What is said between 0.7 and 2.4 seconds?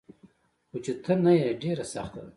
چي ته نه يي ډيره سخته ده